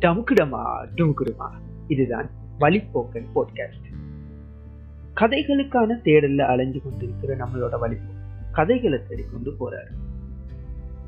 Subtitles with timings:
[0.00, 1.50] டமுக்குடமா டுமுக்குடுமா
[1.86, 3.88] இதுதான் வழிப்போக்கன் போட்காஸ்ட்
[5.14, 8.18] கதைகளுக்கான தேடல்ல அலைஞ்சு கொண்டிருக்கிற நம்மளோட வழிப்போ
[8.52, 9.90] கதைகளை தேடிக்கொண்டு போறாரு.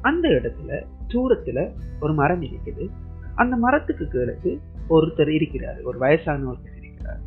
[0.00, 2.90] அந்த இடத்துல தூரத்துல ஒரு மரம் இருக்குது.
[3.34, 4.60] அந்த மரத்துக்கு கீழக்கு
[4.90, 5.82] ஒருத்தர் இருக்கிறார்.
[5.82, 7.20] ஒரு வயசான ஒருத்தர் இருக்கிறார்.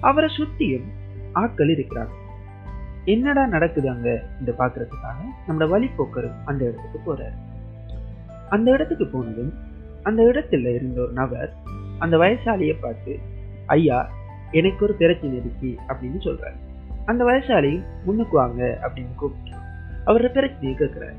[0.00, 0.84] அவரை சுத்தியும்
[1.32, 2.10] ஆட்கள் இருக்கிறாங்க.
[3.04, 4.22] என்னடா நடக்குது அங்க?
[4.38, 5.16] இந்த பாக்குறதுக்காக
[5.48, 7.34] நம்மளோட வழிப்போக்கரும் அந்த இடத்துக்கு போறாரு.
[8.48, 9.52] அந்த இடத்துக்கு போனதும்
[10.02, 11.54] அந்த இடத்துல இருந்த ஒரு நபர்
[11.98, 13.18] அந்த வயசாலியை பார்த்து
[13.66, 14.10] ஐயா
[14.50, 16.56] எனக்கு ஒரு பிரச்சனை இருக்கு அப்படின்னு சொல்றாரு.
[17.04, 19.58] அந்த வயசாளி முன்னுக்கு வாங்க அப்படின்னு கூப்பிட்டு
[20.06, 21.16] அவரோட பிரச்சனையை கேட்கிறாரு.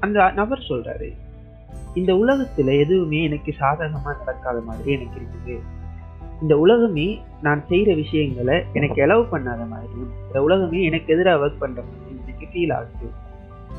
[0.00, 1.12] அந்த நபர் சொல்றாரு
[1.94, 5.58] இந்த உலகத்துல எதுவுமே எனக்கு சாதகமா நடக்காத மாதிரி எனக்கு இருக்குது.
[6.40, 11.82] இந்த உலகமே நான் செய்யற விஷயங்களை எனக்கு எலவு பண்ணாத மாதிரியும் இந்த உலகமே எனக்கு எதிராக ஒர்க் பண்ற
[11.82, 13.10] மாதிரி எனக்கு ஃபீல் ஆகுது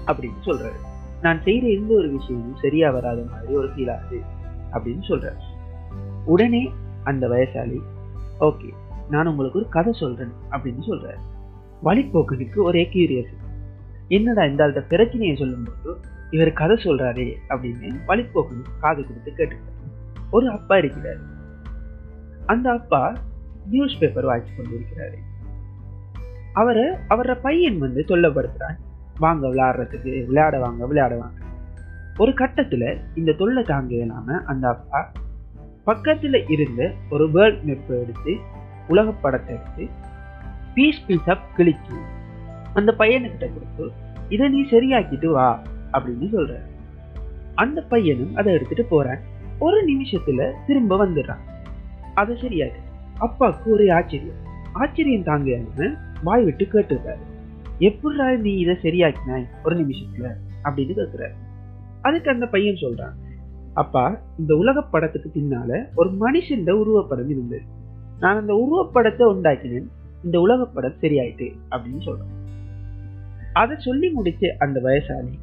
[0.08, 0.91] அப்படின்னு சொல்றாரு.
[1.22, 4.20] நான் செய்யற எந்த ஒரு விஷயமும் சரியா வராத மாதிரி ஒரு ஃபீல் ஆகுது
[4.74, 5.42] அப்படின்னு சொல்றாரு.
[6.26, 6.72] உடனே
[7.04, 7.80] அந்த வயசாளி
[8.40, 8.70] ஓகே
[9.10, 11.22] நான் உங்களுக்கு ஒரு கதை சொல்றேன் அப்படின்னு சொல்றாரு.
[11.84, 13.34] வழிபோக்கனுக்கு ஒரே கியூரியஸ்
[14.08, 15.98] என்னடா இந்த ஆள்கிட்ட பிரச்சனையை சொல்லும்போது
[16.32, 19.80] இவர் கதை சொல்றாரே அப்படின்னு வழிப்போக்கனுக்கு காது கொடுத்து கேட்டுக்கிறார்
[20.32, 21.22] ஒரு அப்பா இருக்கிறாரு.
[22.46, 23.02] அந்த அப்பா
[23.70, 25.18] நியூஸ் பேப்பர் வாய்ச்சி கொண்டு இருக்கிறாரு
[26.54, 28.80] அவரை அவரோட பையன் வந்து தொல்லப்படுத்துறான்.
[29.20, 31.40] வாங்க விளையாடுறதுக்கு விளையாட வாங்க விளையாட வாங்க.
[32.18, 35.12] ஒரு கட்டத்தில் இந்த தொல்லை தாங்க இல்லாம அந்த அப்பா
[35.84, 38.38] பக்கத்தில் இருந்த ஒரு வேர்ல்ட் மெப்பை எடுத்து
[38.88, 39.88] உலக படத்தை எடுத்து
[40.74, 41.96] பீஸ் பீஸாக கிழிச்சு
[42.74, 43.92] அந்த பையனுக்கிட்ட கொடுத்து
[44.30, 45.62] இதை நீ சரியாக்கிட்டு வா
[45.94, 46.62] அப்படின்னு சொல்கிற
[47.56, 49.20] அந்த பையனும் அதை எடுத்துட்டு போகிறேன்
[49.60, 51.44] ஒரு நிமிஷத்துல திரும்ப வந்துடுறான்.
[52.16, 52.80] அதை சரியாக்கு
[53.18, 54.40] அப்பாவுக்கு ஒரு ஆச்சரியம்.
[54.74, 55.60] ஆச்சரியம் தாங்க
[56.24, 57.30] வாய் விட்டு கேட்டுருக்காரு
[57.82, 60.32] எப்படா நீ இதை சரியாக்கினாய் ஒரு நிமிஷத்துல
[60.64, 61.34] அப்படின்னு கேட்கிறாரு
[62.02, 63.14] அதுக்கு அந்த பையன் சொல்றான்
[63.74, 67.62] அப்பா இந்த உலக படத்துக்கு பின்னால ஒரு மனுஷன் உருவப்படம் இருந்தது.
[68.20, 69.88] நான் அந்த உருவப்படத்தை உண்டாக்கினேன்.
[70.24, 72.32] இந்த உலகப்படம் சரியாயிட்டு அப்படின்னு சொல்றான்.
[73.54, 75.34] அதை சொல்லி முடிச்ச அந்த வயசாளி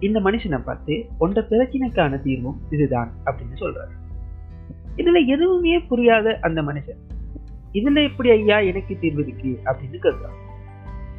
[0.00, 3.94] இந்த மனுஷனை பார்த்து ஒன்ற பிரச்சனைக்கான தீர்வும் இதுதான் அப்படின்னு சொல்றாரு.
[4.96, 7.02] இதுல எதுவுமே புரியாத அந்த மனுஷன்
[7.72, 9.60] இதுல எப்படி ஐயா எனக்கு தீர்வு இருக்கு?
[9.64, 10.44] அப்படின்னு கேட்கிறான்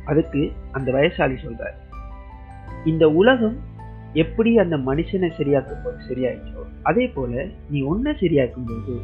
[0.08, 1.78] அதுக்கு அந்த வயசாளி சொல்றாரு.
[2.86, 3.58] இந்த உலகம்
[4.14, 9.00] எப்படி அந்த மனுஷனை சரியாக்கும் போது சரியாயிச்சோ அதே போல நீ ஒன்ன சரியாக்கும் போது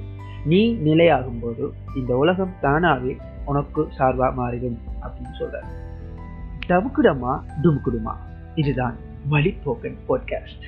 [0.46, 5.69] நீ நிலையாகும் போது இந்த உலகம் தானாவே உனக்கு சார்பா மாறிடும் அப்படின்னு சொல்றாரு.
[6.68, 8.13] டமுக்குடமா டுமுக்குடுமா
[8.56, 8.96] இதுதான்
[9.31, 10.66] வழிபோக்கன் பாட்காஸ்ட்